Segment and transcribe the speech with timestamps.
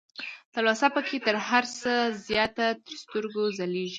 [0.53, 1.93] تلوسه پکې تر هر څه
[2.25, 3.89] زياته تر سترګو ځلېږي